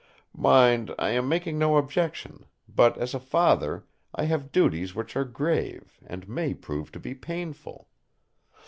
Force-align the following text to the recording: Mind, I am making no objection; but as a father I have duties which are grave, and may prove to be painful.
Mind, 0.33 0.95
I 0.97 1.11
am 1.11 1.29
making 1.29 1.59
no 1.59 1.77
objection; 1.77 2.47
but 2.67 2.97
as 2.97 3.13
a 3.13 3.19
father 3.19 3.85
I 4.15 4.23
have 4.25 4.51
duties 4.51 4.95
which 4.95 5.15
are 5.15 5.25
grave, 5.25 5.99
and 6.03 6.27
may 6.27 6.55
prove 6.55 6.91
to 6.93 6.99
be 6.99 7.13
painful. 7.13 7.87